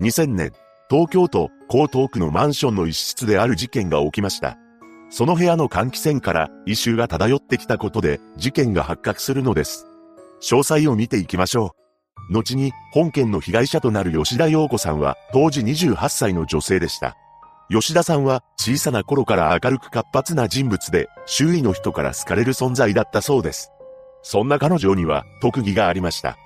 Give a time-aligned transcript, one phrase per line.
[0.00, 0.52] 2000年、
[0.88, 4.56] 東京都江東区のマンションの一室である事件が起きました。
[5.10, 9.88] その部屋の換気扇から異臭が漂ってきたことで事件が発覚するのです。
[10.40, 11.74] 詳細を見ていきましょ
[12.30, 12.32] う。
[12.32, 17.16] 後に本件の被害者となる吉田陽子さんは当時28歳の女性でした。
[17.68, 23.72] 吉田さんは小さな頃から明るく活発な人物で周囲の人から好かれる存在だったそうです。
[24.22, 26.38] そんな彼女には特技がありました。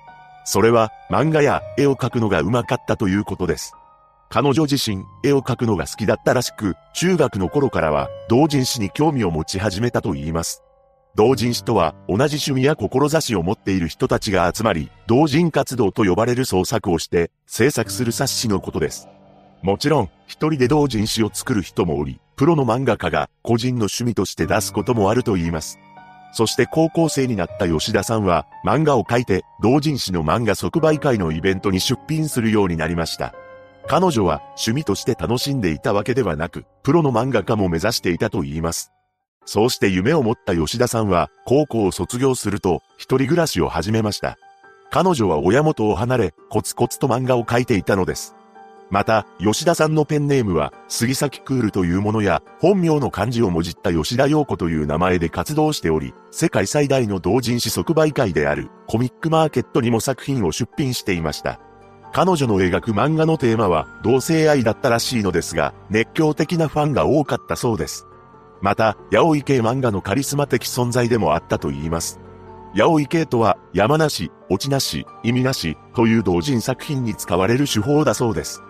[0.45, 3.73] それは漫画や絵を描くのが上手かったということです。
[4.29, 10.63] 彼女自身、絵を描くのが好きだったらしく、中学の頃からは同人誌に興味を持ち始めたと言います。
[11.15, 19.07] 同人誌とは同じ趣味や志を持っている人たちが集まり、同人活動と呼ばれる創作をして制作する冊子のことです。
[19.61, 25.79] もちろん、一人で同人誌を作る人もおり、プロの漫画家が個人の趣味として出すこともあると言います。
[26.33, 33.35] そして高校生になった吉田さんは、漫画を描いて、同人誌の漫画即売会のイベントに出品するようになりました。
[33.87, 38.91] 彼女は趣味として楽しんでいたわけではなく、プロの漫画家も目指していたと言います。
[39.45, 44.37] そうして夢を持った吉田さんは、高校を卒業すると、一人暮らしを始めました。
[44.89, 48.35] 彼女は親元を離れ、コツコツと漫画を描いていたのです。
[48.93, 61.59] また、吉田さんのペンネームは、杉崎クールというものや、本名の漢字をもじった吉田陽子という名前で活動しており、世界最大の同人誌即売会である、コミックマーケットにも作品を出品していました。
[62.11, 68.05] 彼女の描く漫画のテーマは、同性愛だったらしいのですが、熱狂的なファンが多かったそうです。
[68.61, 72.19] また、八百系漫画のカリスマ的存在でもあったと言います。
[72.75, 78.61] 八百系とは、山なし、落ちなし、意味なし、という同人作品に使われる手法だそうです。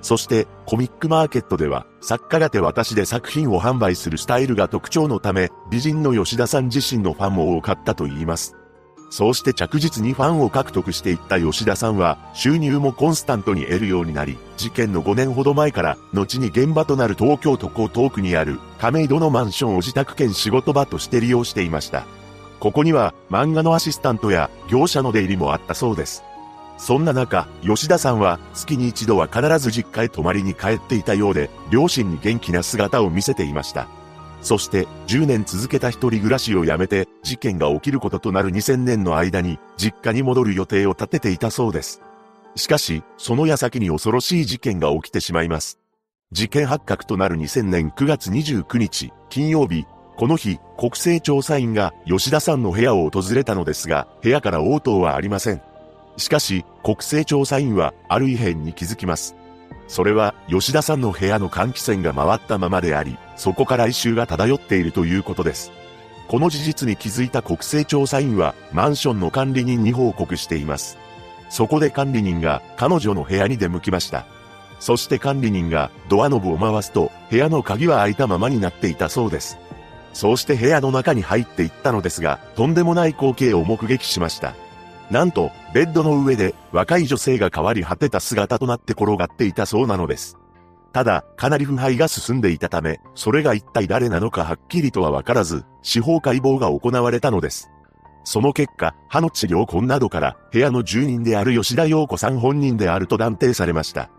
[0.00, 8.54] そして、コミックマーケットでは、作家が手渡しで作品を販売するスタイルが特徴のため、美人の吉田さん自身のファンも多かったと言います。
[9.10, 22.04] そうして着実にファンを獲得していった吉田さんは、収入もコンスタントに得るようになり、事件の5年ほど前から、後に現場となる東京都江東区にある、亀戸のマンションを自宅兼仕事場として利用していました。
[22.60, 26.22] ここには、漫画のアシスタントや、業者の出入りもあったそうです。
[26.78, 33.88] そんな中、吉田さんは月に一度は必ず実家へ泊まりに帰っていたようで、両親に元気な姿を見せていました。
[34.40, 42.00] そして10年続けた一人暮らしをやめて事件が起きることとなる2000年の間に実家に戻る予定を立てていたそうです。
[42.54, 45.78] しかし、その矢先に恐ろしい事件が起きてしまいます。
[46.30, 55.62] 事件発覚となる2000年9月29日、金曜日、この日、国勢調査員が吉田さんの部屋を訪れたのですが、部屋から応答はありません。
[56.18, 59.36] しかし、国勢調査員はある異変に気づきます。
[59.86, 65.72] それは、吉田さんの部屋の換気扇が回ったままであり、そこから異臭が漂っているということです。
[66.28, 70.98] この事実に気づいた国勢調査員は、マンションの管理人に報告しています。
[71.48, 74.26] そこで管理人が彼女の部屋に出向きました。
[74.80, 79.58] そして管理人がドアノブを回すと、部屋の鍵は開いたままになっていたそうです。
[80.12, 84.54] そうして部屋の中に入っていったのですが、とんでもない光景を目撃しました。
[85.10, 90.36] なんと、ベッドの上で若い女性が変わり果てた姿となって転がっていたそうなのです。
[90.92, 97.70] ただ、かなり腐敗が進んでいたため、それが一体誰なのかはっきりとはわからず、司法解剖が行われたのです。
[98.24, 104.10] その結果、歯の治療痕などから、部屋の住人である吉田陽子さん本人であると断定されました。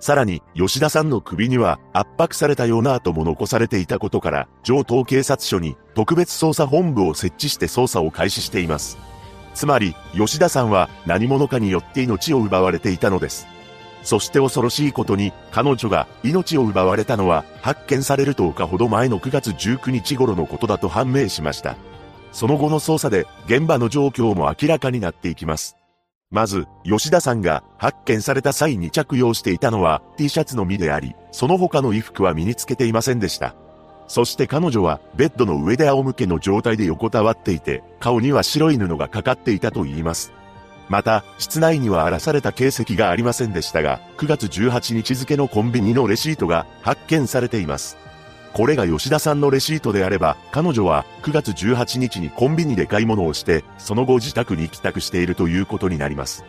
[0.00, 8.98] さらに、吉田さんの首には圧迫されたような跡も残されていたことから、上東警察署に特別捜査本部を設置して捜査を開始しています。
[9.54, 13.46] つまり、吉田さんは何者かによって命を奪われていたのです。
[14.02, 21.76] そして恐ろしいことに、彼女が命を奪われたのは、発見される10日ほど前の9月19日頃のことだと判明しました。
[22.32, 25.76] その後の捜査で、現場の状況も明らかになっていきます。
[26.32, 33.54] まず、吉田さんが発見された際に着用していたのは T シャツのみであり、その他の衣服は身につけていませんでした。
[34.08, 40.32] そして彼女はベッドの上で仰向けの状態で横たわっていて、顔には白い布がかかっていたと言います。
[40.88, 47.96] また、室内には荒らされた形跡がありませんでしたが、9月18日付のコンビニのレシートが発見されています。
[48.52, 56.44] これが吉田さんのレシートであれば、彼女は9月18日にコンビニで買い物をして、その後自宅に帰宅しているということになります。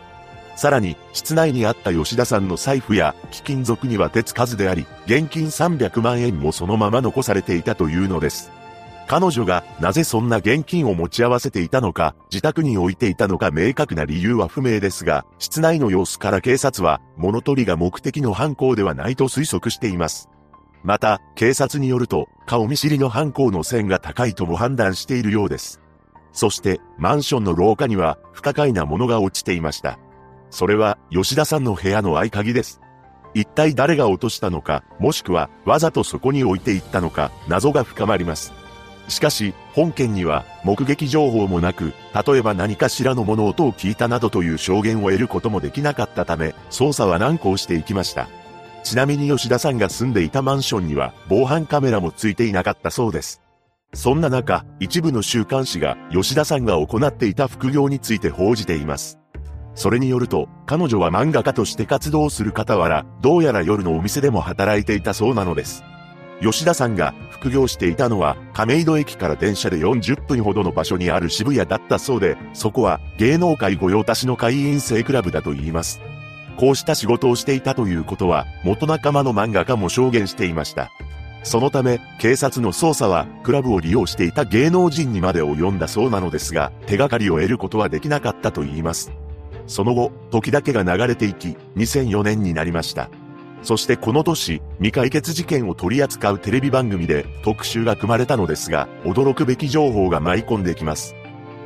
[0.56, 8.52] さらに、室内にあった吉田さんの財布や貴金属には手つかずであり、現金300万円もそのまま残されていたというのです。
[9.06, 20.30] 彼女がなぜそんな現金を持ち合わせていたのか、自宅に置いていたのか明確な理由は不明ですが、室内の様子から警察は、物取りが目的の犯行ではないと推測しています。
[20.82, 25.80] また、警察によると、顔見知りの犯行の線が高いとも判断しているようです。
[26.32, 29.98] そして、マンションの廊下には、不可解なものが落ちていました。
[30.54, 32.80] それは吉田さんの部屋の合鍵です。
[33.34, 38.52] 一体誰が落としたのか、もしくはわざとそこに置いていったのか、謎が深まります。
[39.08, 41.92] しかし、本件には目撃情報もなく、
[42.24, 48.28] 例えば何かしらの物音を聞いたなどという証言を得ることもできなかったため、捜査は難航していきました。
[48.84, 53.42] ちなみに吉田さんが住んでいたマンションには防犯カメラもついていなかったそうです。
[53.92, 59.18] そんな中、一部の週刊誌が吉田さんが行っていた副業について報じています。
[59.74, 65.84] それによると、彼女は漫画家として活動する傍ら、どうやら夜のお店でも働いていたそうなのです。
[66.40, 76.00] 吉田さんが副業していたのは亀戸駅から電車で40分ほどの場所にある渋谷だったそうで、そこは芸能界御用達の会員制クラブだと言います。
[76.56, 80.90] こうした仕事をしていたということは元仲間の漫画家も証言していました。
[81.44, 89.12] そのため、警察の捜査は、クラブを利用していた芸能人にまで及んだそうなのですが、手がかりを得ることはできなかったと言います。
[89.66, 93.10] その後、時だけが流れていき、2004年になりました。
[93.62, 101.14] そしてこの年、未解決事件を取り扱うテレビ番組で特集が組まれたのですが、驚くべき情報が舞い込んできます。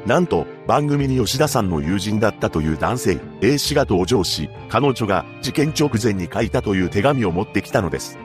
[0.07, 8.17] なんと、番組に吉田さんの友人だったという男性、A 氏が登場し、彼女が事件直前に書いたという手紙を持ってきたのです。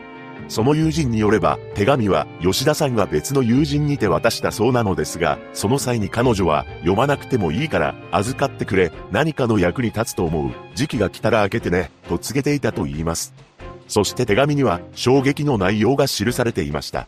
[0.48, 13.34] その友人によれば、手紙は吉田さんが別の友人にて渡したそうなのですが、その際に彼女は、読まなくてもいいから、預かってくれ、何かの役に立つと思う、時期が来たら開けてね、と告げていたと言います。
[13.88, 17.08] そして手紙には、衝撃の内容が記されていました。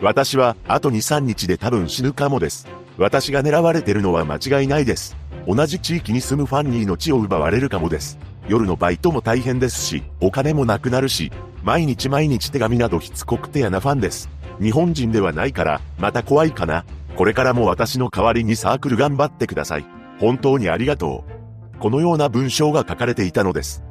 [0.00, 2.66] 私は、あと2、3日で多分死ぬかもです。
[2.98, 5.16] 私が狙われてるのは間違いないです。
[5.46, 8.18] 同じ地域に住むファンに命を奪われるかもです。
[8.48, 11.32] 夜のバイトも大変ですし、お金もなくなるし、
[11.62, 14.28] 毎日毎日手紙などしつこくてやなファンです。
[14.60, 16.84] 日本人ではないから、また怖いかな。
[17.16, 19.86] これからも私の代わりにサークル頑張ってください。
[20.18, 21.78] 本当にありがとう。
[21.78, 23.82] このような文章が書かれていたのです。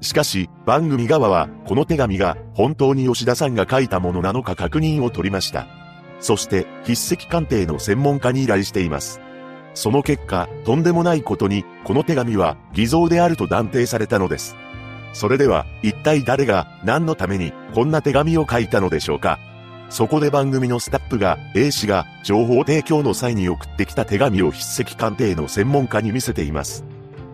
[0.00, 5.66] しかし、番組側は、この手紙が本当に吉田さんが書いたものなのか確認を取りました。
[6.20, 9.20] そして、筆跡鑑定の専門家に依頼しています。
[9.74, 14.56] その結果、とんでもないことに、この手紙は偽造であると断定されたのです。
[15.16, 19.38] それでは、一体誰が、何のために、こんな手紙を書いたのでしょうか？
[19.88, 26.84] そこで番組のスタッフが A 氏が情報提供の際に送ってきた手紙を筆跡鑑定の専門家に見せています。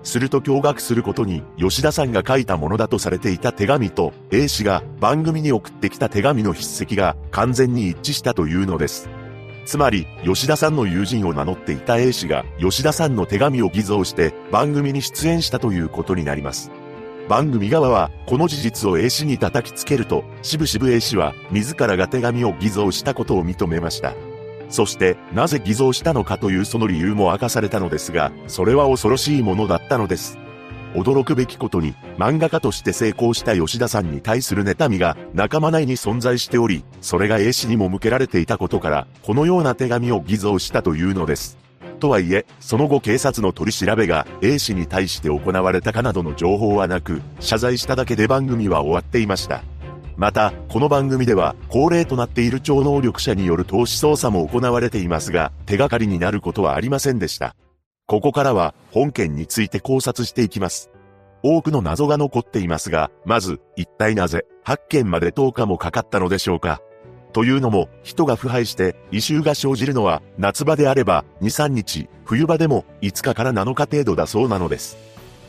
[0.05, 9.09] すると驚愕することに吉田さんが書いたものだとされていた手紙と A 氏が番組に送ってきた手紙の筆跡が完全に一致したというのです。
[9.65, 16.71] つまり、吉田さんの友人を名乗っていた A 氏が吉田さんの手紙を偽造して番組に出演したということになります。
[17.29, 24.15] 番組側は、この事実を A 氏に叩きつけると、しぶしぶ A 氏は、自らが手紙を偽造したことを認めました。
[24.69, 30.39] そして、なぜ偽造したのかというその理由も明かされたのですが、それは恐ろしいものだったのです。
[30.95, 41.62] 驚くべきことに、漫画家として成功した吉田さんに対する妬みが仲間内に存在しており、それが A 氏にも向けられていたことから、このような手紙を偽造したというのです。
[42.03, 49.63] とはいえ、その後警察の取り調べが A 氏に対して行われたかなどの情報はなく、謝罪しただけで番組は終わっていました。
[50.17, 57.55] また、この番組では、恒例となっている超能力者による投資捜査も行われていますが、手がかりになることはありませんでした。
[58.07, 60.91] ここからは、本件について考察していきます。
[61.45, 66.83] 多くの謎が残っていますが、まず、一体なぜ、発見まで10日もかかったのでしょうか。
[67.33, 74.97] というのも、人が腐敗して異臭が生じるのは、夏場であれば2、3日、冬場でも5日から7日程度だそうなのです。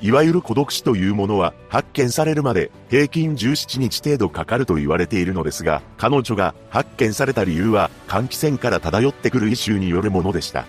[0.02, 10.66] いわゆる孤独死というものは発見されるまで平均17日程度かかると言われているのですが、彼女が発見された理由は換気扇から漂ってくる異臭によるものでした。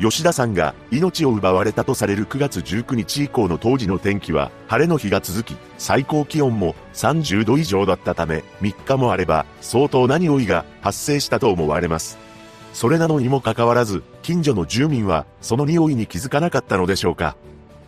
[0.00, 12.16] 吉田さんが命を奪われたとされる9月19日以降の当時の天気は晴れの日が続き、最高気温も30度以上だったため、3日もあれば相当な匂いが発生したと思われます。
[12.72, 17.36] それなのにもかかわらず、近所の住民はその匂いに気づかなかったのでしょうか。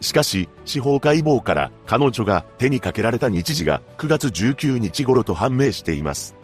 [0.03, 6.35] しかし、司法解剖から彼女が手にかけられた日時が9月19日頃と判明しています。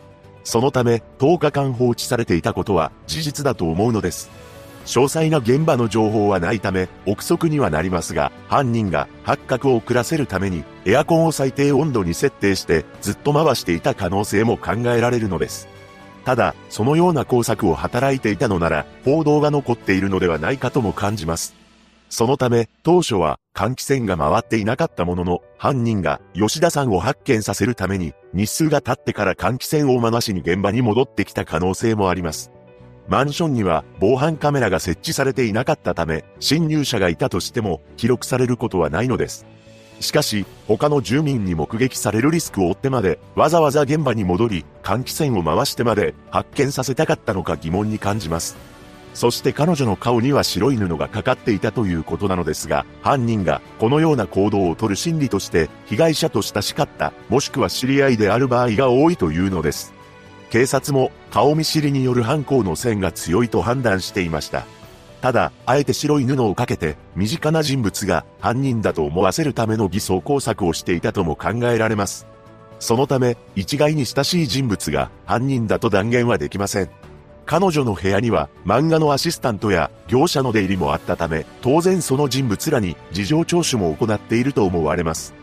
[0.45, 4.31] そのため、10日間放置されていたことは事実だと思うのです。
[4.89, 15.69] 詳細な現場の情報はないため、憶測にはなりますが、犯人が発覚を遅らせるために、エアコンを最低温度に設定して、ずっと回していた可能性も考えられるのです。
[16.25, 21.55] ただ、そのような工作を働いていたのなら、報道が残っているのではないかとも感じます。
[22.09, 32.51] そのため、当初は換気扇が回っていなかったものの、犯人が吉田さんを発見させるために、日数が経ってから換気扇を回しに現場に戻ってきた可能性もあります。
[33.09, 39.47] マンションには防犯カメラが設置されていなかったため、侵入者がいたとしても記録されることはないのです。
[40.01, 48.57] しかし、他の住民に目撃されるリスクを負ってまで、わざわざ現場に戻り、換気扇を回してまで、発見させたかったのか疑問に感じます。
[49.15, 59.98] そして彼女の顔には白い布がかかっていたということなのですが、犯人がこのような行動をとる心理として、被害者と親しかった、もしくは知り合いである場合が多いというのです。
[60.51, 64.65] 警察も顔見知りによる犯行の線が強いと判断していました。
[65.21, 72.27] ただ、あえて白い布をかけて、身近な人物が犯人だと思わせるための偽装工作をしていたとも考えられます。
[72.79, 76.91] そのため、一概に親しい人物が犯人だと断言はできません。
[77.45, 85.35] 彼女の部屋には漫画のアシスタントや業者の出入りもあったため、当然その人物らに事情聴取も行っていると思われます。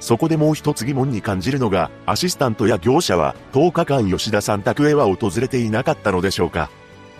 [0.00, 6.70] そこでもう一つ疑問に感じるのが、アシスタントや業者は10日間吉田さん宅へは訪れていなかったのでしょうか。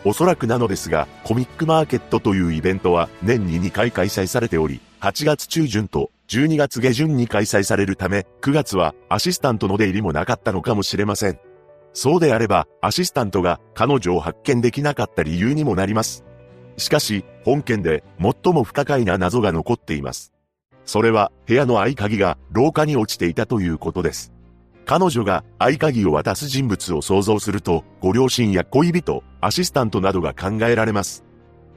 [0.04, 11.38] おそらくなのですが、コミックマーケットというイベントは年に2回開催されており、8月中旬と12月下旬に開催されるため、9月はアシスタントの出入りもなかったのかもしれません。
[11.92, 16.24] そうであれば、アシスタントが彼女を発見できなかった理由にもなります。
[16.78, 20.32] しかし、本件で最も不可解な謎が残っています。
[20.84, 24.32] それは、部屋の合鍵が廊下に落ちていたということです。
[24.86, 31.24] 彼女が合鍵を渡す人物を想像すると、ご両親や恋人、アシスタントなどが考えられます。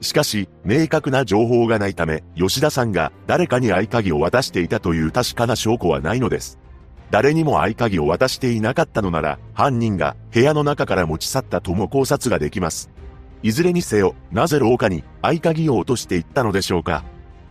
[0.00, 6.58] しかし、明確な情報がないため、吉田さんが誰かに合鍵を渡していたという確かな証拠はないのです。
[7.10, 12.90] 誰にも合鍵を渡していなかったのなら、犯人が部屋の中から持ち去ったとも考察ができます。
[13.44, 17.04] いずれにせよ、なぜ廊下に合鍵を落としていったのでしょうか？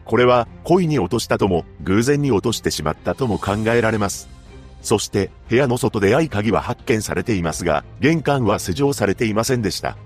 [0.05, 4.29] これは故意に落としたとも、偶然に落としてしまったとも考えられます。
[4.81, 9.98] そして部屋の外で合鍵は発見されていますが、玄関は施錠されていませんでした。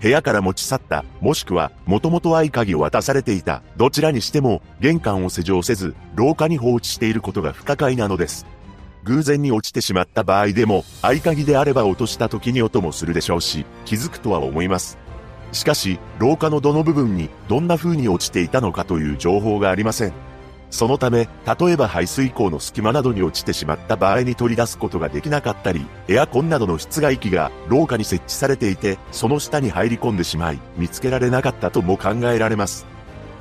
[0.00, 8.44] 部屋から持ち去った、もしくは、もともと合鍵を渡されていた、どちらにしても、玄関を施錠せず、廊下に放置していることが不可解なのです。
[9.04, 14.98] 偶然に落ちてしまった場合でも、合鍵であれば落とした時に音もするでしょうし、気づくとは思います。
[15.52, 20.12] しかし、廊下のどの部分にどんな風に落ちていたのかという情報がありません。
[20.70, 21.28] そのため、
[21.60, 32.91] 例えば排水溝の隙間などに落ちてしまった場合に取り出すことができなかったり、エアコンなどの室外機が廊下に設置されていて、その下に入り込んでしまい、見つけられなかったとも考えられます。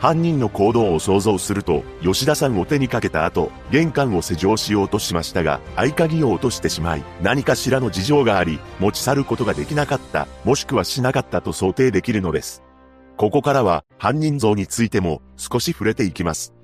[0.02, 12.64] 犯人の行動を想像すると、吉田さんを手にかけた後、玄関を施錠しようとしましたが、合鍵を落としてしまい、何かしらの事情があり、持ち去ることができなかった、もしくはしなかったと想定できるのです。
[13.16, 16.56] ここからは、犯人像についても少し触れていきます。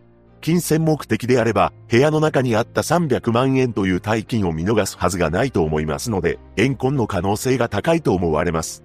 [0.41, 8.83] 金銭目的であれば、部屋の中にあった300万円という大金を見逃すはずがないと思いますので、怨恨の可能性が高いと思われます。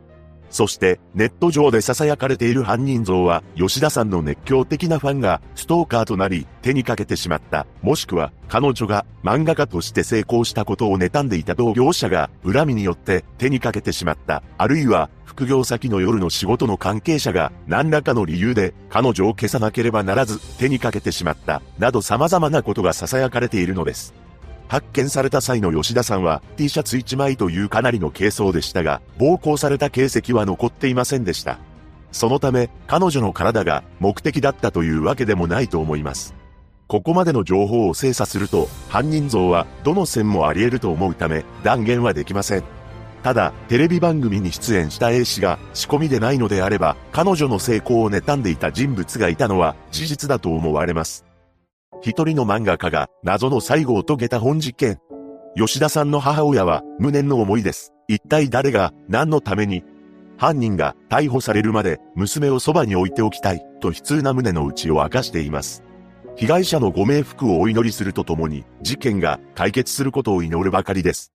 [0.53, 7.67] そして、ネット上で囁かれている犯人像は、吉田さんの熱狂的なファンが、ストーカーとなり、手にかけてしまった。
[7.81, 14.43] もしくは、彼女が漫画家として成功したことを妬んでいた同業者が、恨みによって手にかけてしまった。
[14.59, 21.63] あるいは、副業先の夜の仕事の関係者が、何らかの理由で、彼女を消さなければならず、手にかけてしまった。
[21.79, 24.13] など様々なことが囁かれているのです。
[24.73, 31.59] 発見された際の吉田さんは T シャツ1枚というかなりの軽装でしたが、暴行された形跡は残っていませんでした。
[32.11, 36.35] そのため、彼女の体が目的だったというわけでもないと思います。
[36.89, 42.63] ここまでの情報を精査すると、犯人像はどの線もあり得ると思うため、断言はできません。
[43.23, 51.27] ただ、テレビ番組に出演した A 氏が仕込みでないのであれば、彼女の成功を妬んでいた人物がいたのは事実だと思われます。
[52.05, 54.99] 一人の漫画家が謎の最後を遂げた本実験。
[55.55, 57.93] 吉田さんの母親は無念の思いです。
[58.09, 59.85] 一体誰が何のために
[60.37, 65.85] 犯人が逮捕されるまで娘をそばに置いておきたいと悲痛な胸の内を明かしています。
[66.35, 71.31] 被害者のご冥福をお祈りするとともに事件が解決することを祈るばかりです。